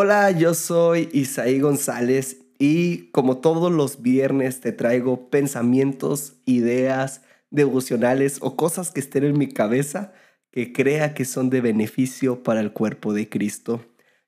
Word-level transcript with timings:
Hola, 0.00 0.30
yo 0.30 0.54
soy 0.54 1.08
Isaí 1.12 1.58
González 1.58 2.36
y 2.56 3.10
como 3.10 3.38
todos 3.38 3.72
los 3.72 4.00
viernes 4.00 4.60
te 4.60 4.70
traigo 4.70 5.28
pensamientos, 5.28 6.34
ideas, 6.44 7.22
devocionales 7.50 8.38
o 8.40 8.54
cosas 8.54 8.92
que 8.92 9.00
estén 9.00 9.24
en 9.24 9.36
mi 9.36 9.48
cabeza 9.48 10.12
que 10.52 10.72
crea 10.72 11.14
que 11.14 11.24
son 11.24 11.50
de 11.50 11.60
beneficio 11.60 12.44
para 12.44 12.60
el 12.60 12.72
cuerpo 12.72 13.12
de 13.12 13.28
Cristo. 13.28 13.84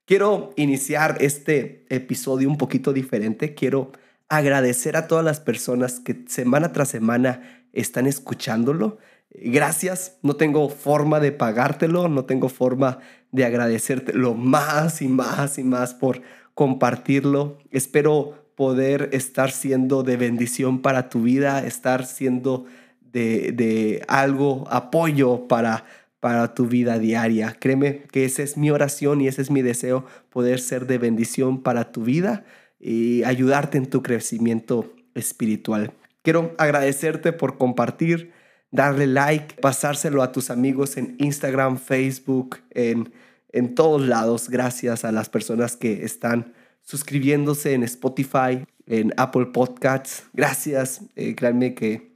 Quiero 0.07 0.53
iniciar 0.57 1.19
este 1.21 1.87
episodio 1.89 2.49
un 2.49 2.59
poquito 2.59 2.93
diferente. 2.93 3.55
Quiero 3.55 3.93
agradecer 4.29 4.97
a 4.97 5.07
todas 5.07 5.25
las 5.25 5.39
personas 5.39 6.01
que 6.01 6.25
semana 6.27 6.73
tras 6.73 6.89
semana 6.89 7.69
están 7.73 8.09
escuchándolo. 8.09 8.99
Gracias, 9.33 10.19
no 10.23 10.35
tengo 10.37 10.69
forma 10.69 11.21
de 11.21 11.33
pagártelo, 11.33 12.09
no 12.09 12.25
tengo 12.25 12.49
forma 12.49 12.99
de 13.31 13.45
agradecértelo 13.45 14.35
más 14.35 15.03
y 15.03 15.09
más 15.09 15.59
y 15.59 15.65
más 15.65 15.95
por 15.95 16.23
compartirlo. 16.55 17.59
Espero 17.71 18.41
poder 18.57 19.09
estar 19.13 19.53
siendo 19.53 20.03
de 20.03 20.17
bendición 20.17 20.83
para 20.83 21.09
tu 21.09 21.23
vida, 21.23 21.65
estar 21.65 22.05
siendo 22.05 22.67
de, 23.13 24.05
algo, 24.09 24.67
apoyo 24.69 25.49
para, 25.49 25.85
para 26.21 26.55
tu 26.55 26.67
vida 26.67 26.99
diaria. 26.99 27.57
Créeme 27.59 28.03
que 28.13 28.25
esa 28.25 28.43
es 28.43 28.57
mi 28.57 28.71
oración 28.71 29.21
y 29.21 29.29
ese 29.29 29.43
es 29.43 29.51
mi 29.51 29.63
deseo, 29.63 30.05
poder 30.29 30.61
ser 30.61 30.87
de 30.87 30.99
bendición 30.99 31.63
para 31.63 31.93
tu 31.93 32.03
vida 32.03 32.45
y 32.79 33.23
ayudarte 33.25 33.79
en 33.79 33.87
tu 33.87 34.03
crecimiento 34.03 34.93
espiritual. 35.15 35.93
Quiero 36.23 36.55
agradecerte 36.59 37.33
por 37.33 37.57
compartir, 37.57 38.33
darle 38.71 39.07
like, 39.07 39.57
pasárselo 39.61 40.23
a 40.23 40.33
tus 40.33 40.51
amigos 40.51 40.97
en 40.97 41.17
Instagram, 41.19 41.79
Facebook, 41.79 42.59
en, 42.71 43.13
en 43.53 43.75
todos 43.75 44.03
lados. 44.03 44.49
Gracias 44.49 45.05
a 45.05 45.13
las 45.13 45.29
personas 45.29 45.77
que 45.77 46.05
están 46.05 46.53
suscribiéndose 46.83 47.75
en 47.75 47.83
Spotify, 47.85 48.65
en 48.87 49.13
Apple 49.17 49.47
Podcasts. 49.47 50.25
Gracias, 50.33 51.03
eh, 51.17 51.35
créanme 51.35 51.75
que 51.75 52.13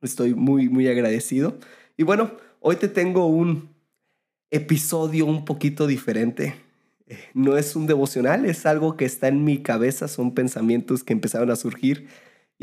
estoy 0.00 0.34
muy, 0.34 0.68
muy 0.68 0.88
agradecido. 0.88 1.58
Y 1.96 2.02
bueno, 2.02 2.32
hoy 2.60 2.76
te 2.76 2.88
tengo 2.88 3.26
un 3.26 3.70
episodio 4.50 5.26
un 5.26 5.44
poquito 5.44 5.86
diferente. 5.86 6.54
Eh, 7.06 7.18
no 7.34 7.56
es 7.56 7.76
un 7.76 7.86
devocional, 7.86 8.44
es 8.44 8.66
algo 8.66 8.96
que 8.96 9.04
está 9.04 9.28
en 9.28 9.44
mi 9.44 9.62
cabeza, 9.62 10.08
son 10.08 10.34
pensamientos 10.34 11.04
que 11.04 11.12
empezaron 11.12 11.50
a 11.50 11.56
surgir 11.56 12.08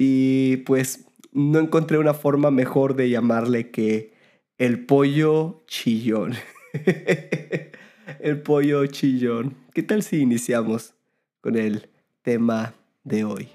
y 0.01 0.55
pues 0.65 1.07
no 1.33 1.59
encontré 1.59 1.97
una 1.97 2.13
forma 2.13 2.51
mejor 2.51 2.95
de 2.95 3.09
llamarle 3.09 3.69
que 3.69 4.13
el 4.57 4.85
pollo 4.85 5.65
chillón. 5.67 6.35
el 8.21 8.41
pollo 8.41 8.85
chillón. 8.85 9.57
¿Qué 9.73 9.83
tal 9.83 10.01
si 10.01 10.21
iniciamos 10.21 10.93
con 11.41 11.57
el 11.57 11.89
tema 12.21 12.75
de 13.03 13.25
hoy? 13.25 13.49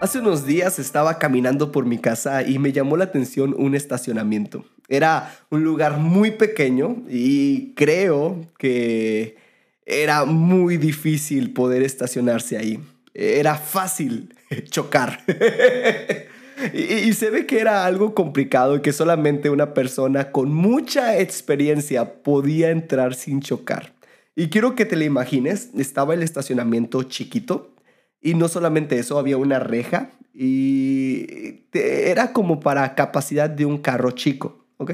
Hace 0.00 0.18
unos 0.18 0.46
días 0.46 0.80
estaba 0.80 1.20
caminando 1.20 1.70
por 1.70 1.86
mi 1.86 1.98
casa 1.98 2.42
y 2.42 2.58
me 2.58 2.72
llamó 2.72 2.96
la 2.96 3.04
atención 3.04 3.54
un 3.56 3.76
estacionamiento. 3.76 4.64
Era 4.88 5.32
un 5.50 5.62
lugar 5.62 5.98
muy 5.98 6.32
pequeño 6.32 7.04
y 7.08 7.72
creo 7.74 8.40
que 8.58 9.48
era 9.90 10.24
muy 10.24 10.76
difícil 10.76 11.52
poder 11.52 11.82
estacionarse 11.82 12.56
ahí. 12.56 12.80
Era 13.12 13.56
fácil 13.56 14.34
chocar. 14.70 15.20
y, 16.72 17.12
se 17.12 17.30
ve 17.30 17.46
que 17.46 17.60
era 17.60 17.84
algo 17.84 18.14
complicado 18.14 18.76
y 18.76 18.82
que 18.82 18.92
solamente 18.92 19.50
una 19.50 19.74
persona 19.74 20.30
con 20.30 20.52
mucha 20.54 21.18
experiencia 21.18 22.22
podía 22.22 22.70
entrar 22.70 23.14
sin 23.14 23.40
chocar. 23.40 23.92
Y 24.36 24.48
quiero 24.48 24.74
que 24.76 24.86
te 24.86 24.96
lo 24.96 25.04
imagines, 25.04 25.70
estaba 25.76 26.14
el 26.14 26.22
estacionamiento 26.22 27.02
chiquito 27.02 27.74
y 28.20 28.34
no 28.34 28.48
solamente 28.48 28.98
eso, 28.98 29.18
había 29.18 29.36
una 29.36 29.58
reja 29.58 30.12
y 30.32 31.64
era 31.72 32.32
como 32.32 32.60
para 32.60 32.94
capacidad 32.94 33.50
de 33.50 33.66
un 33.66 33.78
carro 33.78 34.12
chico, 34.12 34.66
¿ok? 34.76 34.92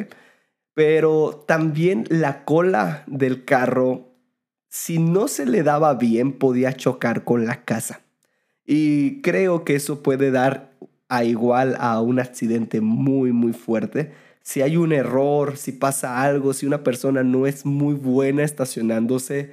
Pero 0.74 1.44
también 1.46 2.06
la 2.08 2.44
cola 2.44 3.04
del 3.06 3.44
carro 3.44 4.15
si 4.76 4.98
no 4.98 5.26
se 5.26 5.46
le 5.46 5.62
daba 5.62 5.94
bien, 5.94 6.32
podía 6.32 6.74
chocar 6.74 7.24
con 7.24 7.46
la 7.46 7.64
casa. 7.64 8.02
Y 8.66 9.22
creo 9.22 9.64
que 9.64 9.74
eso 9.74 10.02
puede 10.02 10.30
dar 10.30 10.76
a 11.08 11.24
igual 11.24 11.76
a 11.80 11.98
un 12.02 12.20
accidente 12.20 12.82
muy, 12.82 13.32
muy 13.32 13.54
fuerte. 13.54 14.12
Si 14.42 14.60
hay 14.60 14.76
un 14.76 14.92
error, 14.92 15.56
si 15.56 15.72
pasa 15.72 16.22
algo, 16.22 16.52
si 16.52 16.66
una 16.66 16.84
persona 16.84 17.24
no 17.24 17.46
es 17.46 17.64
muy 17.64 17.94
buena 17.94 18.44
estacionándose, 18.44 19.52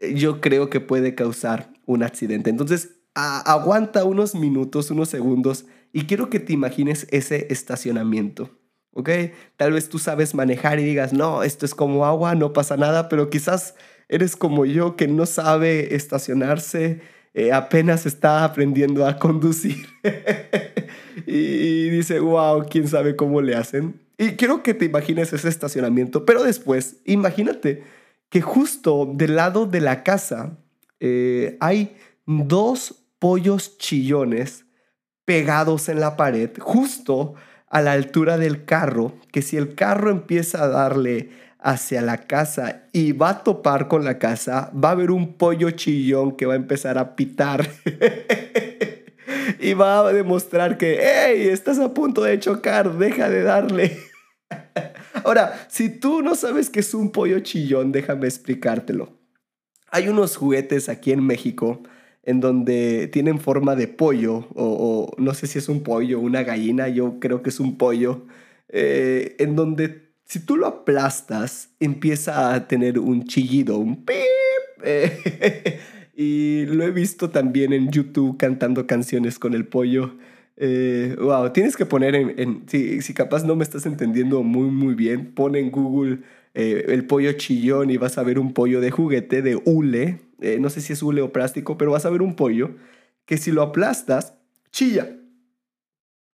eh, 0.00 0.14
yo 0.14 0.40
creo 0.40 0.70
que 0.70 0.80
puede 0.80 1.14
causar 1.14 1.70
un 1.84 2.02
accidente. 2.02 2.48
Entonces, 2.48 2.96
aguanta 3.12 4.04
unos 4.04 4.34
minutos, 4.34 4.90
unos 4.90 5.10
segundos 5.10 5.66
y 5.92 6.06
quiero 6.06 6.30
que 6.30 6.40
te 6.40 6.54
imagines 6.54 7.06
ese 7.10 7.46
estacionamiento. 7.50 8.50
¿Ok? 8.92 9.10
Tal 9.58 9.72
vez 9.72 9.90
tú 9.90 9.98
sabes 9.98 10.34
manejar 10.34 10.80
y 10.80 10.84
digas, 10.84 11.12
no, 11.12 11.42
esto 11.42 11.66
es 11.66 11.74
como 11.74 12.06
agua, 12.06 12.34
no 12.34 12.54
pasa 12.54 12.78
nada, 12.78 13.10
pero 13.10 13.28
quizás 13.28 13.74
eres 14.08 14.36
como 14.36 14.64
yo 14.66 14.96
que 14.96 15.08
no 15.08 15.26
sabe 15.26 15.94
estacionarse, 15.94 17.00
eh, 17.34 17.52
apenas 17.52 18.06
está 18.06 18.44
aprendiendo 18.44 19.06
a 19.06 19.18
conducir. 19.18 19.86
y, 21.26 21.90
dice, 21.90 22.20
wow, 22.20 22.64
quién 22.68 22.88
sabe 22.88 23.16
cómo 23.16 23.42
le 23.42 23.54
hacen. 23.54 24.00
Y 24.18 24.30
quiero 24.32 24.62
que 24.62 24.74
te 24.74 24.86
imagines 24.86 25.32
ese 25.32 25.48
estacionamiento, 25.48 26.24
pero 26.24 26.42
después, 26.42 26.96
imagínate 27.04 27.84
que 28.30 28.40
justo 28.40 29.10
del 29.12 29.36
lado 29.36 29.66
de 29.66 29.80
la 29.80 30.02
casa 30.02 30.58
eh, 31.00 31.58
hay 31.60 31.96
dos 32.24 33.04
pollos 33.18 33.76
chillones 33.78 34.64
pegados 35.26 35.88
en 35.88 36.00
la 36.00 36.16
pared, 36.16 36.50
justo 36.58 37.34
a 37.68 37.82
la 37.82 37.92
altura 37.92 38.38
del 38.38 38.64
carro, 38.64 39.14
que 39.32 39.42
si 39.42 39.56
el 39.56 39.74
carro 39.74 40.10
empieza 40.10 40.62
a 40.62 40.68
darle 40.68 41.30
hacia 41.66 42.00
la 42.00 42.18
casa 42.18 42.84
y 42.92 43.10
va 43.10 43.30
a 43.30 43.42
topar 43.42 43.88
con 43.88 44.04
la 44.04 44.20
casa, 44.20 44.70
va 44.72 44.90
a 44.90 44.92
haber 44.92 45.10
un 45.10 45.34
pollo 45.34 45.72
chillón 45.72 46.36
que 46.36 46.46
va 46.46 46.52
a 46.52 46.56
empezar 46.56 46.96
a 46.96 47.16
pitar. 47.16 47.68
y 49.58 49.74
va 49.74 50.06
a 50.06 50.12
demostrar 50.12 50.78
que, 50.78 51.00
hey, 51.02 51.48
estás 51.50 51.80
a 51.80 51.92
punto 51.92 52.22
de 52.22 52.38
chocar, 52.38 52.96
deja 52.96 53.28
de 53.28 53.42
darle. 53.42 53.98
Ahora, 55.24 55.66
si 55.68 55.88
tú 55.88 56.22
no 56.22 56.36
sabes 56.36 56.70
qué 56.70 56.78
es 56.78 56.94
un 56.94 57.10
pollo 57.10 57.40
chillón, 57.40 57.90
déjame 57.90 58.28
explicártelo. 58.28 59.18
Hay 59.90 60.08
unos 60.08 60.36
juguetes 60.36 60.88
aquí 60.88 61.10
en 61.10 61.26
México 61.26 61.82
en 62.22 62.38
donde 62.38 63.08
tienen 63.08 63.40
forma 63.40 63.74
de 63.74 63.88
pollo, 63.88 64.46
o, 64.54 65.10
no 65.18 65.34
sé 65.34 65.48
si 65.48 65.58
es 65.58 65.68
un 65.68 65.82
pollo, 65.82 66.20
una 66.20 66.44
gallina, 66.44 66.88
yo 66.88 67.18
creo 67.18 67.42
que 67.42 67.50
es 67.50 67.58
un 67.58 67.76
pollo, 67.76 68.24
eh, 68.68 69.34
en 69.40 69.56
donde 69.56 70.05
si 70.26 70.40
tú 70.40 70.56
lo 70.56 70.66
aplastas, 70.66 71.70
empieza 71.80 72.52
a 72.54 72.68
tener 72.68 72.98
un 72.98 73.24
chillido, 73.24 73.78
un 73.78 74.04
pip. 74.04 74.16
y 76.14 76.66
lo 76.66 76.84
he 76.84 76.90
visto 76.90 77.30
también 77.30 77.72
en 77.72 77.90
YouTube 77.90 78.36
cantando 78.36 78.86
canciones 78.86 79.38
con 79.38 79.54
el 79.54 79.66
pollo. 79.66 80.16
wow, 80.58 81.46
eh, 81.46 81.50
tienes 81.54 81.76
que 81.76 81.86
poner 81.86 82.14
en, 82.14 82.64
si, 82.66 83.00
si, 83.00 83.14
capaz 83.14 83.44
no 83.44 83.56
me 83.56 83.64
estás 83.64 83.86
entendiendo 83.86 84.42
muy 84.42 84.70
muy 84.70 84.94
bien, 84.94 85.32
pon 85.32 85.56
en 85.56 85.70
Google 85.70 86.18
eh, 86.58 86.86
el 86.88 87.06
pollo 87.06 87.32
chillón 87.32 87.90
y 87.90 87.98
vas 87.98 88.16
a 88.16 88.22
ver 88.22 88.38
un 88.38 88.54
pollo 88.54 88.80
de 88.80 88.90
juguete, 88.90 89.42
de 89.42 89.60
hule, 89.62 90.20
eh, 90.40 90.58
no 90.58 90.70
sé 90.70 90.80
si 90.80 90.94
es 90.94 91.02
hule 91.02 91.20
o 91.20 91.30
plástico, 91.30 91.76
pero 91.76 91.92
vas 91.92 92.06
a 92.06 92.10
ver 92.10 92.22
un 92.22 92.34
pollo 92.34 92.70
que 93.26 93.36
si 93.36 93.52
lo 93.52 93.60
aplastas, 93.60 94.32
chilla. 94.72 95.18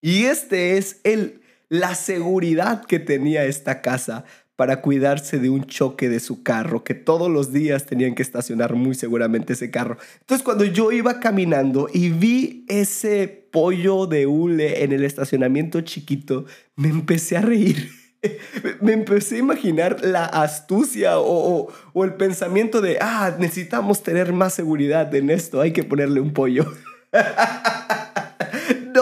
Y 0.00 0.24
este 0.24 0.78
es 0.78 1.00
el 1.02 1.41
la 1.72 1.94
seguridad 1.94 2.84
que 2.84 2.98
tenía 2.98 3.46
esta 3.46 3.80
casa 3.80 4.26
para 4.56 4.82
cuidarse 4.82 5.38
de 5.38 5.48
un 5.48 5.64
choque 5.64 6.10
de 6.10 6.20
su 6.20 6.42
carro, 6.42 6.84
que 6.84 6.92
todos 6.92 7.30
los 7.30 7.50
días 7.50 7.86
tenían 7.86 8.14
que 8.14 8.20
estacionar 8.20 8.74
muy 8.74 8.94
seguramente 8.94 9.54
ese 9.54 9.70
carro. 9.70 9.96
Entonces 10.20 10.44
cuando 10.44 10.66
yo 10.66 10.92
iba 10.92 11.18
caminando 11.18 11.88
y 11.90 12.10
vi 12.10 12.66
ese 12.68 13.48
pollo 13.50 14.06
de 14.06 14.26
hule 14.26 14.84
en 14.84 14.92
el 14.92 15.02
estacionamiento 15.02 15.80
chiquito, 15.80 16.44
me 16.76 16.88
empecé 16.88 17.38
a 17.38 17.40
reír. 17.40 17.88
me 18.82 18.92
empecé 18.92 19.36
a 19.36 19.38
imaginar 19.38 20.04
la 20.04 20.26
astucia 20.26 21.18
o, 21.20 21.72
o, 21.94 22.04
el 22.04 22.16
pensamiento 22.16 22.82
de, 22.82 22.98
ah, 23.00 23.34
necesitamos 23.38 24.02
tener 24.02 24.34
más 24.34 24.52
seguridad 24.52 25.12
en 25.14 25.30
esto, 25.30 25.62
hay 25.62 25.72
que 25.72 25.84
ponerle 25.84 26.20
un 26.20 26.34
pollo. 26.34 26.70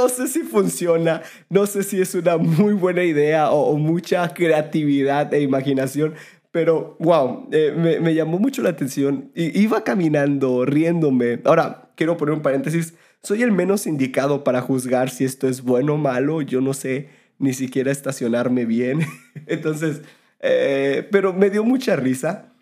no 0.00 0.08
sé 0.08 0.28
si 0.28 0.40
funciona, 0.40 1.20
no 1.50 1.66
sé 1.66 1.82
si 1.82 2.00
es 2.00 2.14
una 2.14 2.38
muy 2.38 2.72
buena 2.72 3.04
idea 3.04 3.50
o, 3.50 3.76
mucha 3.76 4.32
creatividad 4.32 5.32
e 5.34 5.42
imaginación, 5.42 6.14
pero 6.50 6.96
wow, 7.00 7.48
eh, 7.52 7.98
me, 8.00 8.14
llamó 8.14 8.38
mucho 8.38 8.62
la 8.62 8.70
atención. 8.70 9.30
Y, 9.34 9.60
iba 9.60 9.84
caminando, 9.84 10.64
riéndome. 10.64 11.40
Ahora, 11.44 11.92
quiero 11.96 12.16
poner 12.16 12.34
un 12.34 12.40
paréntesis. 12.40 12.94
Soy 13.22 13.42
el 13.42 13.52
menos 13.52 13.86
indicado 13.86 14.42
para 14.42 14.62
juzgar 14.62 15.10
si 15.10 15.24
esto 15.24 15.46
es 15.48 15.62
bueno 15.62 15.94
o 15.94 15.98
malo. 15.98 16.40
Yo 16.40 16.62
no 16.62 16.72
sé 16.72 17.10
ni 17.38 17.52
siquiera 17.52 17.92
estacionarme 17.92 18.64
bien. 18.64 19.00
Entonces, 19.46 20.00
eh, 20.40 21.06
pero 21.12 21.34
me 21.34 21.50
dio 21.50 21.62
mucha 21.62 21.94
risa. 21.94 22.54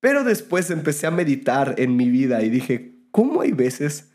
Pero 0.00 0.24
después 0.24 0.70
empecé 0.70 1.06
a 1.06 1.10
meditar 1.10 1.74
en 1.76 1.96
mi 1.96 2.08
vida 2.08 2.42
y 2.42 2.48
dije, 2.48 2.96
¿cómo 3.12 3.42
hay 3.42 3.52
veces 3.52 4.11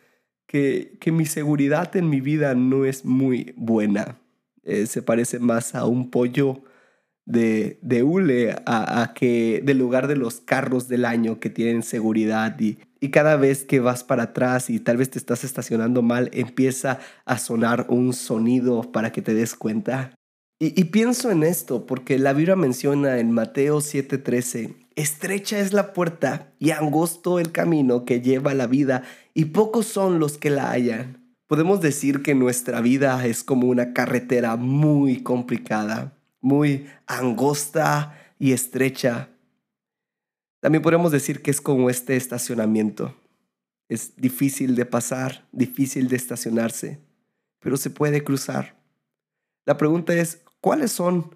que, 0.47 0.97
que 0.99 1.11
mi 1.11 1.25
seguridad 1.25 1.95
en 1.95 2.09
mi 2.09 2.21
vida 2.21 2.55
no 2.55 2.85
es 2.85 3.05
muy 3.05 3.53
buena? 3.57 4.17
Eh, 4.63 4.88
se 4.88 5.01
parece 5.01 5.39
más 5.39 5.75
a 5.75 5.85
un 5.85 6.09
pollo 6.09 6.63
de, 7.25 7.77
de 7.81 8.03
hule 8.03 8.55
a, 8.65 9.13
que 9.13 9.61
del 9.63 9.77
lugar 9.77 10.07
de 10.07 10.15
los 10.15 10.39
carros 10.39 10.88
del 10.88 11.05
año 11.05 11.39
que 11.39 11.49
tienen 11.49 11.83
seguridad 11.83 12.57
y, 12.59 12.79
y 12.99 13.09
cada 13.09 13.35
vez 13.35 13.65
que 13.65 13.79
vas 13.79 14.03
para 14.03 14.23
atrás 14.23 14.69
y 14.69 14.79
tal 14.79 14.97
vez 14.97 15.09
te 15.09 15.19
estás 15.19 15.44
estacionando 15.44 16.01
mal, 16.01 16.29
empieza 16.33 16.99
a 17.25 17.38
sonar 17.38 17.85
un 17.89 18.13
sonido 18.13 18.91
para 18.91 19.11
que 19.11 19.21
te 19.21 19.33
des 19.33 19.55
cuenta. 19.55 20.15
Y, 20.59 20.79
y 20.79 20.85
pienso 20.85 21.29
en 21.29 21.44
esto 21.44 21.85
porque 21.85 22.17
la 22.17 22.33
Biblia 22.33 22.55
menciona 22.55 23.19
en 23.19 23.31
Mateo 23.31 23.79
7:13, 23.79 24.86
estrecha 24.97 25.59
es 25.59 25.71
la 25.71 25.94
puerta 25.94 26.51
y 26.59 26.71
angosto 26.71 27.39
el 27.39 27.53
camino 27.53 28.03
que 28.03 28.19
lleva 28.19 28.53
la 28.53 28.67
vida 28.67 29.03
y 29.33 29.45
pocos 29.45 29.85
son 29.88 30.19
los 30.19 30.38
que 30.38 30.49
la 30.49 30.71
hallan. 30.71 31.33
Podemos 31.47 31.79
decir 31.79 32.21
que 32.21 32.35
nuestra 32.35 32.81
vida 32.81 33.25
es 33.25 33.45
como 33.45 33.67
una 33.67 33.94
carretera 33.94 34.57
muy 34.57 35.23
complicada 35.23 36.17
muy 36.41 36.88
angosta 37.05 38.33
y 38.39 38.53
estrecha. 38.53 39.29
También 40.59 40.81
podemos 40.81 41.11
decir 41.11 41.41
que 41.41 41.51
es 41.51 41.61
como 41.61 41.89
este 41.89 42.15
estacionamiento. 42.15 43.15
Es 43.89 44.15
difícil 44.15 44.75
de 44.75 44.85
pasar, 44.85 45.47
difícil 45.51 46.09
de 46.09 46.15
estacionarse, 46.15 47.01
pero 47.59 47.77
se 47.77 47.89
puede 47.89 48.23
cruzar. 48.23 48.77
La 49.65 49.77
pregunta 49.77 50.13
es, 50.13 50.41
¿cuáles 50.61 50.91
son 50.91 51.35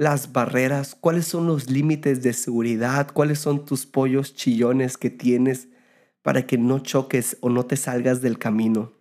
las 0.00 0.32
barreras? 0.32 0.96
¿Cuáles 0.98 1.26
son 1.26 1.46
los 1.46 1.68
límites 1.68 2.22
de 2.22 2.32
seguridad? 2.32 3.08
¿Cuáles 3.12 3.38
son 3.38 3.66
tus 3.66 3.84
pollos 3.84 4.34
chillones 4.34 4.96
que 4.96 5.10
tienes 5.10 5.68
para 6.22 6.46
que 6.46 6.56
no 6.56 6.78
choques 6.78 7.36
o 7.42 7.50
no 7.50 7.66
te 7.66 7.76
salgas 7.76 8.22
del 8.22 8.38
camino? 8.38 8.94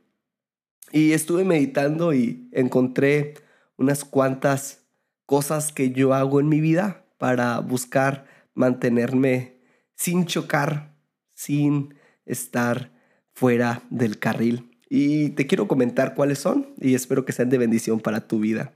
Y 0.92 1.14
estuve 1.14 1.46
meditando 1.46 2.14
y 2.14 2.50
encontré 2.52 3.36
unas 3.78 4.04
cuantas 4.04 4.90
cosas 5.26 5.72
que 5.72 5.92
yo 5.92 6.14
hago 6.14 6.42
en 6.42 6.50
mi 6.50 6.60
vida 6.60 7.06
para 7.18 7.60
buscar 7.60 8.26
mantenerme 8.54 9.62
sin 9.96 10.26
chocar, 10.26 10.98
sin 11.34 11.96
estar 12.26 12.92
fuera 13.32 13.84
del 13.90 14.20
carril. 14.20 14.78
Y 14.90 15.30
te 15.30 15.48
quiero 15.48 15.70
comentar 15.70 16.14
cuáles 16.14 16.40
son 16.40 16.74
y 16.78 16.94
espero 16.94 17.24
que 17.24 17.32
sean 17.32 17.50
de 17.50 17.58
bendición 17.58 18.02
para 18.02 18.28
tu 18.28 18.42
vida. 18.42 18.74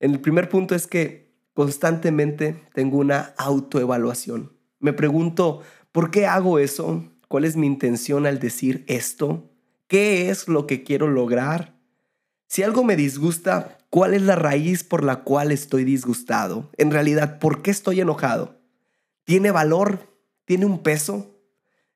El 0.00 0.20
primer 0.20 0.50
punto 0.50 0.74
es 0.74 0.86
que 0.86 1.25
constantemente 1.56 2.62
tengo 2.74 2.98
una 2.98 3.32
autoevaluación. 3.38 4.52
Me 4.78 4.92
pregunto, 4.92 5.62
¿por 5.90 6.10
qué 6.10 6.26
hago 6.26 6.58
eso? 6.58 7.10
¿Cuál 7.28 7.46
es 7.46 7.56
mi 7.56 7.66
intención 7.66 8.26
al 8.26 8.38
decir 8.38 8.84
esto? 8.88 9.50
¿Qué 9.86 10.28
es 10.28 10.48
lo 10.48 10.66
que 10.66 10.84
quiero 10.84 11.08
lograr? 11.08 11.74
Si 12.46 12.62
algo 12.62 12.84
me 12.84 12.94
disgusta, 12.94 13.78
¿cuál 13.88 14.12
es 14.12 14.20
la 14.20 14.36
raíz 14.36 14.84
por 14.84 15.02
la 15.02 15.24
cual 15.24 15.50
estoy 15.50 15.84
disgustado? 15.84 16.70
En 16.76 16.90
realidad, 16.90 17.38
¿por 17.38 17.62
qué 17.62 17.70
estoy 17.70 18.02
enojado? 18.02 18.60
¿Tiene 19.24 19.50
valor? 19.50 20.14
¿Tiene 20.44 20.66
un 20.66 20.82
peso? 20.82 21.40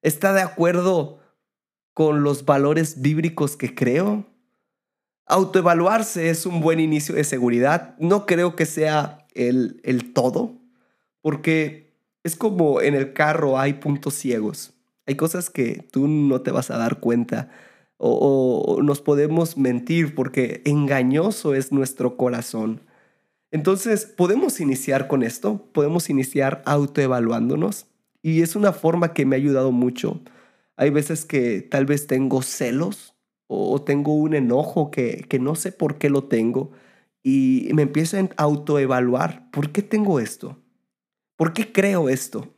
¿Está 0.01 0.33
de 0.33 0.41
acuerdo 0.41 1.21
con 1.93 2.23
los 2.23 2.47
valores 2.47 3.03
bíblicos 3.03 3.59
que 3.59 3.75
creo? 3.75 4.25
Autoevaluarse 5.27 6.31
es 6.31 6.47
un 6.47 6.63
buen 6.63 6.81
inicio 6.81 7.15
de 7.15 7.25
seguridad. 7.25 7.95
No 7.99 8.25
creo 8.25 8.57
que 8.57 8.65
sea 8.65 9.20
el, 9.35 9.81
el 9.85 10.13
todo, 10.13 10.57
porque 11.23 11.93
es 12.25 12.37
como 12.37 12.81
en 12.81 12.95
el 12.95 13.13
carro 13.13 13.59
hay 13.59 13.75
puntos 13.75 14.15
ciegos. 14.15 14.73
Hay 15.07 15.17
cosas 15.17 15.51
que 15.51 15.87
tú 15.91 16.07
no 16.09 16.43
te 16.43 16.51
vas 16.51 16.71
a 16.71 16.79
dar 16.79 17.01
cuenta 17.01 17.51
o, 18.03 18.81
nos 18.83 19.03
podemos 19.03 19.59
mentir 19.59 20.15
porque 20.15 20.63
engañoso 20.65 21.55
es 21.55 21.71
nuestro 21.71 22.17
corazón. 22.17 22.81
Entonces, 23.51 24.07
podemos 24.07 24.61
iniciar 24.61 25.07
con 25.07 25.23
esto, 25.23 25.67
podemos 25.73 26.09
iniciar 26.09 26.63
autoevaluándonos 26.65 27.87
y 28.23 28.43
es 28.43 28.57
una 28.57 28.73
forma 28.73 29.13
que 29.13 29.27
me 29.27 29.37
ha 29.37 29.39
ayudado 29.39 29.71
mucho. 29.71 30.21
Hay 30.77 30.91
veces 30.91 31.27
que 31.27 31.61
tal 31.61 31.85
vez 31.85 32.07
tengo 32.07 32.41
celos 32.43 33.15
o 33.49 33.83
tengo 33.83 34.15
un 34.15 34.35
enojo 34.35 34.91
que, 34.91 35.27
que 35.29 35.39
no 35.39 35.55
sé 35.55 35.73
por 35.73 35.99
qué 35.99 36.09
lo 36.09 36.25
tengo 36.25 36.71
y 37.23 37.71
me 37.75 37.83
empiezo 37.83 38.17
a 38.17 38.29
autoevaluar. 38.37 39.51
¿Por 39.51 39.71
qué 39.73 39.83
tengo 39.83 40.21
esto? 40.21 40.59
¿Por 41.37 41.53
qué 41.53 41.73
creo 41.73 42.09
esto? 42.09 42.55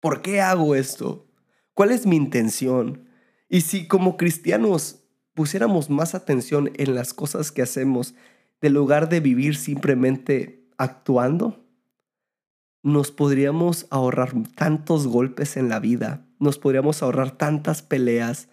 ¿Por 0.00 0.22
qué 0.22 0.40
hago 0.40 0.74
esto? 0.74 1.26
¿Cuál 1.74 1.90
es 1.90 2.06
mi 2.06 2.16
intención? 2.16 3.08
Y 3.48 3.62
si 3.62 3.86
como 3.86 4.16
cristianos 4.16 5.04
pusiéramos 5.34 5.90
más 5.90 6.14
atención 6.14 6.70
en 6.74 6.94
las 6.94 7.14
cosas 7.14 7.52
que 7.52 7.62
hacemos, 7.62 8.14
de 8.60 8.70
lugar 8.70 9.08
de 9.08 9.20
vivir 9.20 9.56
simplemente 9.56 10.66
actuando, 10.76 11.64
nos 12.82 13.10
podríamos 13.10 13.86
ahorrar 13.90 14.32
tantos 14.54 15.06
golpes 15.06 15.56
en 15.56 15.68
la 15.68 15.80
vida, 15.80 16.26
nos 16.38 16.58
podríamos 16.58 17.02
ahorrar 17.02 17.32
tantas 17.32 17.82
peleas, 17.82 18.48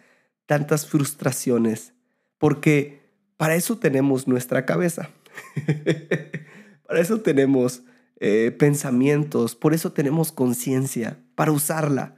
tantas 0.45 0.87
frustraciones, 0.87 1.93
porque 2.37 3.01
para 3.37 3.55
eso 3.55 3.77
tenemos 3.77 4.27
nuestra 4.27 4.65
cabeza, 4.65 5.09
para 6.87 6.99
eso 6.99 7.21
tenemos 7.21 7.83
eh, 8.19 8.55
pensamientos, 8.57 9.55
por 9.55 9.73
eso 9.73 9.91
tenemos 9.91 10.31
conciencia, 10.31 11.19
para 11.35 11.51
usarla. 11.51 12.15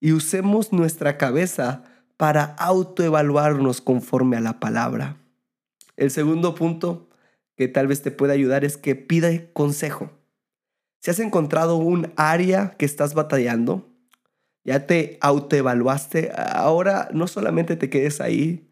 Y 0.00 0.12
usemos 0.12 0.72
nuestra 0.72 1.16
cabeza 1.16 1.84
para 2.16 2.44
autoevaluarnos 2.44 3.80
conforme 3.80 4.36
a 4.36 4.40
la 4.40 4.60
palabra. 4.60 5.16
El 5.96 6.10
segundo 6.10 6.54
punto 6.54 7.08
que 7.56 7.68
tal 7.68 7.86
vez 7.86 8.02
te 8.02 8.10
pueda 8.10 8.32
ayudar 8.32 8.64
es 8.64 8.76
que 8.76 8.94
pide 8.94 9.50
consejo. 9.52 10.10
Si 11.00 11.10
has 11.10 11.20
encontrado 11.20 11.76
un 11.76 12.12
área 12.16 12.74
que 12.78 12.84
estás 12.84 13.14
batallando, 13.14 13.94
ya 14.64 14.86
te 14.86 15.18
autoevaluaste, 15.20 16.32
ahora 16.34 17.08
no 17.12 17.26
solamente 17.26 17.76
te 17.76 17.90
quedes 17.90 18.20
ahí, 18.20 18.70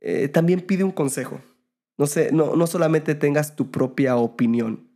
eh, 0.00 0.28
también 0.28 0.60
pide 0.60 0.84
un 0.84 0.90
consejo. 0.90 1.40
No, 2.00 2.06
no, 2.32 2.56
no 2.56 2.66
solamente 2.66 3.14
tengas 3.14 3.56
tu 3.56 3.70
propia 3.70 4.16
opinión. 4.16 4.88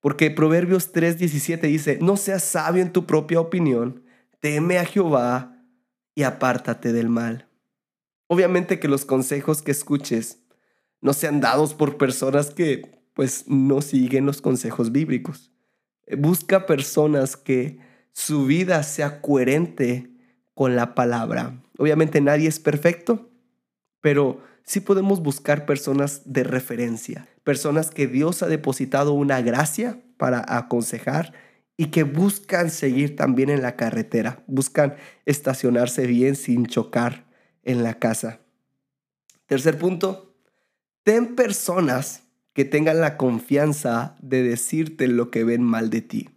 Porque 0.00 0.28
Proverbios 0.32 0.92
3:17 0.92 1.60
dice, 1.68 1.98
no 2.02 2.16
seas 2.16 2.42
sabio 2.42 2.82
en 2.82 2.92
tu 2.92 3.06
propia 3.06 3.38
opinión, 3.38 4.02
teme 4.40 4.78
a 4.78 4.84
Jehová 4.84 5.64
y 6.16 6.24
apártate 6.24 6.92
del 6.92 7.08
mal. 7.08 7.46
Obviamente 8.26 8.80
que 8.80 8.88
los 8.88 9.04
consejos 9.04 9.62
que 9.62 9.70
escuches 9.70 10.42
no 11.00 11.12
sean 11.12 11.40
dados 11.40 11.74
por 11.74 11.96
personas 11.96 12.50
que 12.50 13.04
pues 13.14 13.44
no 13.46 13.80
siguen 13.80 14.26
los 14.26 14.40
consejos 14.40 14.90
bíblicos. 14.90 15.52
Busca 16.18 16.66
personas 16.66 17.36
que 17.36 17.78
su 18.10 18.46
vida 18.46 18.82
sea 18.82 19.20
coherente 19.20 20.10
con 20.54 20.74
la 20.74 20.96
palabra. 20.96 21.62
Obviamente 21.78 22.20
nadie 22.20 22.48
es 22.48 22.58
perfecto, 22.58 23.30
pero 24.00 24.42
sí 24.64 24.80
podemos 24.80 25.22
buscar 25.22 25.66
personas 25.66 26.22
de 26.24 26.44
referencia, 26.44 27.28
personas 27.44 27.90
que 27.90 28.06
Dios 28.06 28.42
ha 28.42 28.48
depositado 28.48 29.12
una 29.12 29.40
gracia 29.40 30.00
para 30.16 30.44
aconsejar 30.46 31.32
y 31.76 31.86
que 31.86 32.04
buscan 32.04 32.70
seguir 32.70 33.16
también 33.16 33.50
en 33.50 33.62
la 33.62 33.76
carretera, 33.76 34.42
buscan 34.46 34.94
estacionarse 35.26 36.06
bien 36.06 36.36
sin 36.36 36.66
chocar 36.66 37.24
en 37.64 37.82
la 37.82 37.94
casa. 37.94 38.40
Tercer 39.46 39.78
punto, 39.78 40.34
ten 41.02 41.34
personas 41.34 42.22
que 42.52 42.64
tengan 42.64 43.00
la 43.00 43.16
confianza 43.16 44.16
de 44.20 44.42
decirte 44.42 45.08
lo 45.08 45.30
que 45.30 45.44
ven 45.44 45.62
mal 45.62 45.90
de 45.90 46.02
ti. 46.02 46.28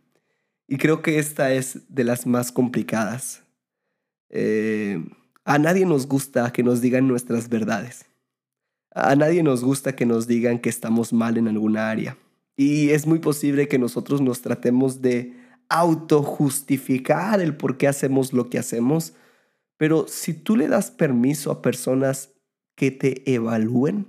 Y 0.67 0.77
creo 0.77 1.01
que 1.01 1.20
esta 1.20 1.53
es 1.53 1.82
de 1.89 2.03
las 2.03 2.25
más 2.25 2.51
complicadas. 2.51 3.44
Eh, 4.29 5.03
a 5.44 5.60
nadie 5.60 5.86
nos 5.86 6.08
gusta 6.08 6.51
que 6.51 6.63
nos 6.63 6.82
digan 6.82 7.08
nuestras 7.08 7.50
verdades. 7.50 8.05
A 8.95 9.13
nadie 9.17 9.43
nos 9.43 9.61
gusta 9.61 9.93
que 9.93 10.05
nos 10.05 10.25
digan 10.25 10.57
que 10.59 10.69
estamos 10.69 11.11
mal 11.11 11.37
en 11.37 11.49
alguna 11.49 11.91
área. 11.91 12.17
Y 12.55 12.91
es 12.91 13.05
muy 13.05 13.19
posible 13.19 13.67
que 13.67 13.77
nosotros 13.77 14.21
nos 14.21 14.41
tratemos 14.41 15.01
de 15.01 15.33
autojustificar 15.67 17.41
el 17.41 17.57
por 17.57 17.77
qué 17.77 17.89
hacemos 17.89 18.31
lo 18.31 18.49
que 18.49 18.57
hacemos, 18.57 19.13
pero 19.75 20.07
si 20.07 20.33
tú 20.33 20.55
le 20.55 20.69
das 20.69 20.91
permiso 20.91 21.51
a 21.51 21.61
personas 21.61 22.31
que 22.75 22.89
te 22.89 23.29
evalúen, 23.29 24.07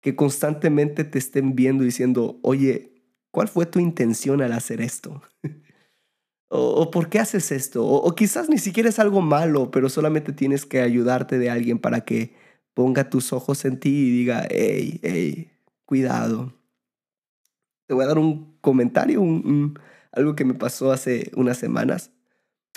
que 0.00 0.16
constantemente 0.16 1.04
te 1.04 1.18
estén 1.18 1.54
viendo 1.54 1.84
diciendo, 1.84 2.38
oye, 2.42 3.02
¿cuál 3.30 3.48
fue 3.48 3.66
tu 3.66 3.80
intención 3.80 4.40
al 4.40 4.52
hacer 4.52 4.80
esto? 4.80 5.20
o, 6.48 6.90
por 6.90 7.10
qué 7.10 7.18
haces 7.18 7.52
esto? 7.52 7.84
O, 7.84 7.96
o 7.96 8.14
quizás 8.14 8.48
ni 8.48 8.56
siquiera 8.56 8.88
es 8.88 8.98
algo 8.98 9.20
malo, 9.20 9.70
pero 9.70 9.90
solamente 9.90 10.32
tienes 10.32 10.64
que 10.64 10.80
ayudarte 10.80 11.38
de 11.38 11.50
alguien 11.50 11.78
para 11.78 12.02
que 12.02 12.45
ponga 12.76 13.10
tus 13.10 13.32
ojos 13.32 13.64
en 13.64 13.80
ti 13.80 13.88
y 13.88 14.10
diga, 14.10 14.46
hey, 14.50 15.00
hey, 15.02 15.50
cuidado 15.86 16.52
te 17.86 17.94
voy 17.94 18.04
a 18.04 18.08
dar 18.08 18.18
un 18.18 18.56
comentario, 18.60 19.22
algo 20.12 20.34
que 20.34 20.44
me 20.44 20.54
pasó 20.54 20.92
hace 20.92 21.30
unas 21.36 21.58
semanas. 21.58 22.10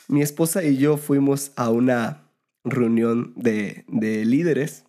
Mi 0.07 0.21
esposa 0.21 0.63
y 0.63 0.77
yo 0.77 0.97
fuimos 0.97 1.51
a 1.55 1.69
una 1.69 2.23
reunión 2.63 3.33
de, 3.35 3.85
líderes 4.25 4.85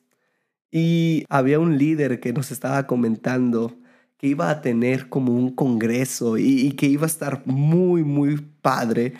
y 0.70 1.24
había 1.28 1.58
un 1.58 1.78
líder 1.78 2.20
que 2.20 2.32
nos 2.32 2.50
estaba 2.50 2.86
comentando 2.86 3.76
que 4.18 4.26
iba 4.28 4.50
a 4.50 4.60
tener 4.60 5.08
como 5.08 5.34
un 5.34 5.54
congreso 5.54 6.36
y, 6.36 6.72
que 6.72 6.86
iba 6.86 7.04
a 7.04 7.06
estar 7.06 7.42
muy, 7.46 8.04
muy 8.04 8.36
padre, 8.36 9.14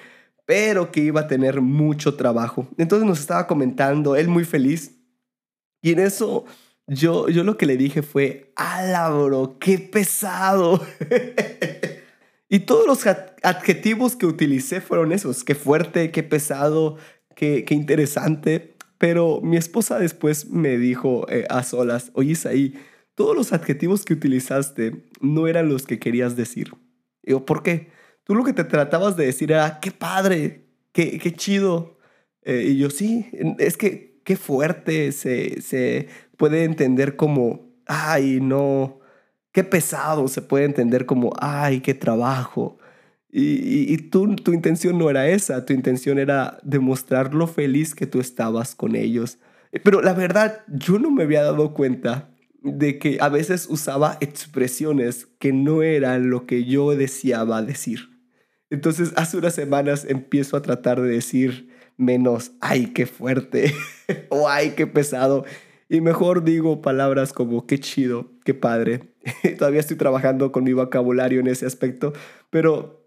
pero 0.44 0.92
que 0.92 1.00
iba 1.00 1.22
a 1.22 1.26
tener 1.26 1.62
mucho 1.62 2.16
trabajo. 2.16 2.68
Entonces 2.76 3.08
nos 3.08 3.20
estaba 3.20 3.46
comentando, 3.46 4.16
él 4.16 4.28
muy 4.28 4.44
feliz. 4.44 4.99
Y 5.82 5.92
en 5.92 6.00
eso 6.00 6.44
yo, 6.86 7.28
yo 7.28 7.44
lo 7.44 7.56
que 7.56 7.66
le 7.66 7.76
dije 7.76 8.02
fue, 8.02 8.52
ala, 8.56 9.10
bro, 9.10 9.58
qué 9.60 9.78
pesado. 9.78 10.84
y 12.48 12.60
todos 12.60 12.86
los 12.86 13.06
adjetivos 13.42 14.16
que 14.16 14.26
utilicé 14.26 14.80
fueron 14.80 15.12
esos, 15.12 15.44
qué 15.44 15.54
fuerte, 15.54 16.10
qué 16.10 16.24
pesado, 16.24 16.96
qué, 17.36 17.64
qué 17.64 17.74
interesante. 17.74 18.74
Pero 18.98 19.40
mi 19.40 19.56
esposa 19.56 20.00
después 20.00 20.50
me 20.50 20.78
dijo 20.78 21.26
eh, 21.30 21.46
a 21.48 21.62
solas, 21.62 22.10
oye 22.14 22.32
Isaí, 22.32 22.74
todos 23.14 23.36
los 23.36 23.52
adjetivos 23.52 24.04
que 24.04 24.14
utilizaste 24.14 25.04
no 25.20 25.46
eran 25.46 25.68
los 25.68 25.86
que 25.86 26.00
querías 26.00 26.34
decir. 26.34 26.72
Digo, 27.22 27.46
¿por 27.46 27.62
qué? 27.62 27.92
Tú 28.24 28.34
lo 28.34 28.42
que 28.44 28.52
te 28.52 28.64
tratabas 28.64 29.16
de 29.16 29.26
decir 29.26 29.52
era, 29.52 29.78
qué 29.80 29.92
padre, 29.92 30.66
qué, 30.92 31.18
qué 31.18 31.32
chido. 31.32 31.98
Eh, 32.42 32.70
y 32.70 32.78
yo, 32.78 32.90
sí, 32.90 33.26
es 33.58 33.76
que 33.76 34.09
qué 34.24 34.36
fuerte 34.36 35.12
se, 35.12 35.60
se 35.60 36.08
puede 36.36 36.64
entender 36.64 37.16
como, 37.16 37.70
ay, 37.86 38.40
no, 38.40 39.00
qué 39.52 39.64
pesado, 39.64 40.28
se 40.28 40.42
puede 40.42 40.64
entender 40.64 41.06
como, 41.06 41.32
ay, 41.40 41.80
qué 41.80 41.94
trabajo. 41.94 42.78
Y, 43.32 43.92
y, 43.92 43.96
tú, 43.98 44.34
tu 44.36 44.52
intención 44.52 44.98
no 44.98 45.08
era 45.08 45.28
esa, 45.28 45.64
tu 45.64 45.72
intención 45.72 46.18
era 46.18 46.58
demostrar 46.62 47.32
lo 47.34 47.46
feliz 47.46 47.94
que 47.94 48.06
tú 48.06 48.20
estabas 48.20 48.74
con 48.74 48.96
ellos. 48.96 49.38
Pero 49.84 50.02
la 50.02 50.14
verdad, 50.14 50.64
yo 50.68 50.98
no 50.98 51.10
me 51.10 51.22
había 51.22 51.42
dado 51.42 51.74
cuenta 51.74 52.30
de 52.62 52.98
que 52.98 53.18
a 53.20 53.28
veces 53.28 53.66
usaba 53.70 54.18
expresiones 54.20 55.26
que 55.38 55.52
no 55.52 55.82
eran 55.82 56.28
lo 56.30 56.46
que 56.46 56.64
yo 56.64 56.94
deseaba 56.96 57.62
decir. 57.62 58.10
Entonces, 58.68 59.12
hace 59.16 59.36
unas 59.36 59.54
semanas 59.54 60.06
empiezo 60.08 60.56
a 60.56 60.62
tratar 60.62 61.00
de 61.00 61.08
decir 61.08 61.69
menos, 62.00 62.52
ay, 62.60 62.88
qué 62.88 63.06
fuerte, 63.06 63.72
o 64.28 64.48
ay, 64.48 64.70
qué 64.70 64.86
pesado. 64.86 65.44
Y 65.88 66.00
mejor 66.00 66.44
digo 66.44 66.82
palabras 66.82 67.32
como 67.32 67.66
qué 67.66 67.78
chido, 67.78 68.30
qué 68.44 68.54
padre. 68.54 69.14
Todavía 69.58 69.80
estoy 69.80 69.96
trabajando 69.96 70.52
con 70.52 70.64
mi 70.64 70.72
vocabulario 70.72 71.40
en 71.40 71.48
ese 71.48 71.66
aspecto, 71.66 72.12
pero, 72.48 73.06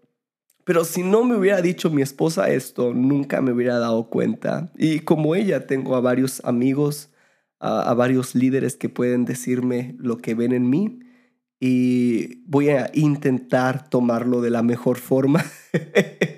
pero 0.64 0.84
si 0.84 1.02
no 1.02 1.24
me 1.24 1.36
hubiera 1.36 1.60
dicho 1.60 1.90
mi 1.90 2.02
esposa 2.02 2.50
esto, 2.50 2.94
nunca 2.94 3.42
me 3.42 3.52
hubiera 3.52 3.78
dado 3.78 4.08
cuenta. 4.10 4.72
Y 4.76 5.00
como 5.00 5.34
ella, 5.34 5.66
tengo 5.66 5.96
a 5.96 6.00
varios 6.00 6.44
amigos, 6.44 7.10
a, 7.58 7.90
a 7.90 7.94
varios 7.94 8.34
líderes 8.34 8.76
que 8.76 8.88
pueden 8.88 9.24
decirme 9.24 9.96
lo 9.98 10.18
que 10.18 10.34
ven 10.34 10.52
en 10.52 10.70
mí 10.70 11.00
y 11.66 12.42
voy 12.44 12.68
a 12.68 12.90
intentar 12.92 13.88
tomarlo 13.88 14.42
de 14.42 14.50
la 14.50 14.62
mejor 14.62 14.98
forma. 14.98 15.42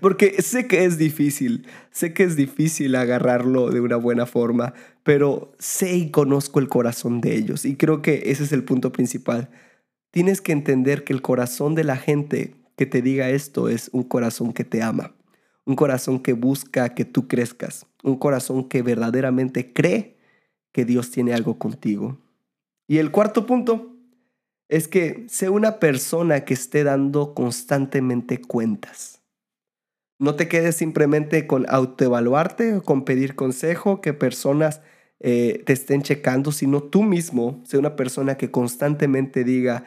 Porque 0.00 0.40
sé 0.42 0.66
que 0.66 0.84
es 0.84 0.98
difícil, 0.98 1.66
sé 1.90 2.14
que 2.14 2.22
es 2.22 2.36
difícil 2.36 2.94
agarrarlo 2.94 3.70
de 3.70 3.80
una 3.80 3.96
buena 3.96 4.26
forma, 4.26 4.72
pero 5.02 5.52
sé 5.58 5.94
y 5.94 6.10
conozco 6.10 6.58
el 6.58 6.68
corazón 6.68 7.20
de 7.20 7.36
ellos 7.36 7.64
y 7.64 7.76
creo 7.76 8.02
que 8.02 8.22
ese 8.26 8.44
es 8.44 8.52
el 8.52 8.64
punto 8.64 8.92
principal. 8.92 9.50
Tienes 10.10 10.40
que 10.40 10.52
entender 10.52 11.04
que 11.04 11.12
el 11.12 11.22
corazón 11.22 11.74
de 11.74 11.84
la 11.84 11.96
gente 11.96 12.54
que 12.76 12.86
te 12.86 13.02
diga 13.02 13.30
esto 13.30 13.68
es 13.68 13.90
un 13.92 14.04
corazón 14.04 14.52
que 14.52 14.64
te 14.64 14.82
ama, 14.82 15.14
un 15.64 15.76
corazón 15.76 16.20
que 16.20 16.32
busca 16.32 16.94
que 16.94 17.04
tú 17.04 17.28
crezcas, 17.28 17.86
un 18.02 18.16
corazón 18.16 18.68
que 18.68 18.82
verdaderamente 18.82 19.72
cree 19.72 20.16
que 20.72 20.84
Dios 20.84 21.10
tiene 21.10 21.34
algo 21.34 21.58
contigo. 21.58 22.18
Y 22.88 22.98
el 22.98 23.10
cuarto 23.10 23.46
punto 23.46 23.96
es 24.68 24.88
que 24.88 25.26
sé 25.28 25.50
una 25.50 25.78
persona 25.78 26.44
que 26.44 26.54
esté 26.54 26.84
dando 26.84 27.34
constantemente 27.34 28.40
cuentas. 28.40 29.19
No 30.20 30.34
te 30.34 30.48
quedes 30.48 30.76
simplemente 30.76 31.46
con 31.46 31.64
autoevaluarte 31.70 32.82
con 32.84 33.06
pedir 33.06 33.34
consejo, 33.34 34.02
que 34.02 34.12
personas 34.12 34.82
eh, 35.18 35.62
te 35.64 35.72
estén 35.72 36.02
checando, 36.02 36.52
sino 36.52 36.82
tú 36.82 37.02
mismo, 37.02 37.62
sé 37.64 37.78
una 37.78 37.96
persona 37.96 38.36
que 38.36 38.50
constantemente 38.50 39.44
diga, 39.44 39.84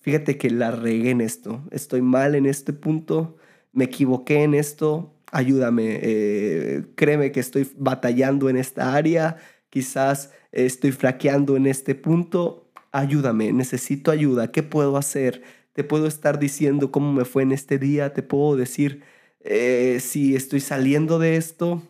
fíjate 0.00 0.38
que 0.38 0.50
la 0.50 0.70
regué 0.70 1.10
en 1.10 1.20
esto, 1.20 1.64
estoy 1.72 2.02
mal 2.02 2.36
en 2.36 2.46
este 2.46 2.72
punto, 2.72 3.36
me 3.72 3.86
equivoqué 3.86 4.44
en 4.44 4.54
esto, 4.54 5.12
ayúdame, 5.32 5.98
eh, 6.02 6.84
créeme 6.94 7.32
que 7.32 7.40
estoy 7.40 7.68
batallando 7.76 8.48
en 8.48 8.56
esta 8.56 8.94
área, 8.94 9.38
quizás 9.70 10.30
estoy 10.52 10.92
fraqueando 10.92 11.56
en 11.56 11.66
este 11.66 11.96
punto, 11.96 12.70
ayúdame, 12.92 13.52
necesito 13.52 14.12
ayuda, 14.12 14.52
¿qué 14.52 14.62
puedo 14.62 14.96
hacer? 14.96 15.42
Te 15.72 15.82
puedo 15.82 16.06
estar 16.06 16.38
diciendo 16.38 16.92
cómo 16.92 17.12
me 17.12 17.24
fue 17.24 17.42
en 17.42 17.50
este 17.50 17.80
día, 17.80 18.12
te 18.14 18.22
puedo 18.22 18.54
decir 18.54 19.02
eh, 19.44 20.00
si 20.00 20.34
estoy 20.34 20.60
saliendo 20.60 21.18
de 21.18 21.36
esto. 21.36 21.82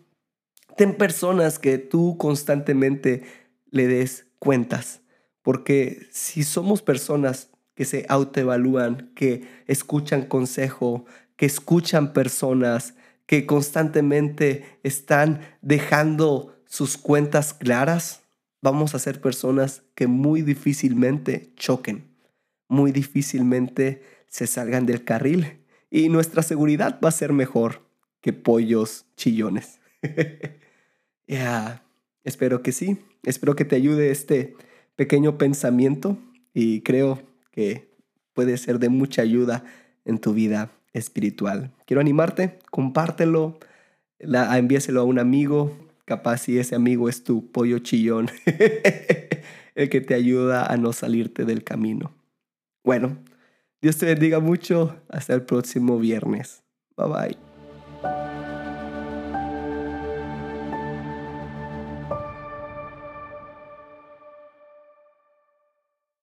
Ten 0.76 0.96
personas 0.96 1.58
que 1.60 1.78
tú 1.78 2.18
constantemente 2.18 3.22
le 3.70 3.86
des 3.86 4.26
cuentas, 4.40 5.00
porque 5.42 6.06
si 6.10 6.42
somos 6.42 6.82
personas 6.82 7.50
que 7.74 7.84
se 7.84 8.06
autoevalúan, 8.08 9.12
que 9.14 9.46
escuchan 9.66 10.26
consejo, 10.26 11.06
que 11.36 11.46
escuchan 11.46 12.12
personas, 12.12 12.94
que 13.26 13.46
constantemente 13.46 14.64
están 14.82 15.40
dejando 15.62 16.60
sus 16.66 16.96
cuentas 16.96 17.54
claras, 17.54 18.22
vamos 18.60 18.94
a 18.94 18.98
ser 18.98 19.20
personas 19.20 19.82
que 19.94 20.08
muy 20.08 20.42
difícilmente 20.42 21.52
choquen, 21.56 22.04
muy 22.68 22.90
difícilmente 22.90 24.02
se 24.26 24.46
salgan 24.46 24.86
del 24.86 25.04
carril 25.04 25.63
y 25.90 26.08
nuestra 26.08 26.42
seguridad 26.42 26.98
va 27.04 27.08
a 27.08 27.12
ser 27.12 27.32
mejor 27.32 27.82
que 28.20 28.32
pollos 28.32 29.06
chillones. 29.16 29.80
Ya, 31.26 31.82
espero 32.22 32.60
que 32.60 32.70
sí, 32.70 32.98
espero 33.22 33.56
que 33.56 33.64
te 33.64 33.76
ayude 33.76 34.10
este 34.10 34.56
pequeño 34.94 35.38
pensamiento 35.38 36.18
y 36.52 36.82
creo 36.82 37.22
que 37.50 37.88
puede 38.34 38.58
ser 38.58 38.78
de 38.78 38.90
mucha 38.90 39.22
ayuda 39.22 39.64
en 40.04 40.18
tu 40.18 40.34
vida 40.34 40.70
espiritual. 40.92 41.72
Quiero 41.86 42.02
animarte, 42.02 42.58
compártelo, 42.70 43.58
la, 44.18 44.58
envíaselo 44.58 45.00
a 45.00 45.04
un 45.04 45.18
amigo, 45.18 45.74
Capaz 46.04 46.38
si 46.38 46.58
ese 46.58 46.74
amigo 46.74 47.08
es 47.08 47.24
tu 47.24 47.50
pollo 47.50 47.78
chillón, 47.78 48.28
el 49.74 49.88
que 49.88 50.02
te 50.02 50.12
ayuda 50.12 50.66
a 50.66 50.76
no 50.76 50.92
salirte 50.92 51.46
del 51.46 51.64
camino. 51.64 52.12
Bueno, 52.84 53.16
Dios 53.84 53.98
te 53.98 54.06
bendiga 54.06 54.40
mucho. 54.40 54.96
Hasta 55.10 55.34
el 55.34 55.42
próximo 55.42 55.98
viernes. 55.98 56.64
Bye 56.96 57.06
bye. 57.06 57.53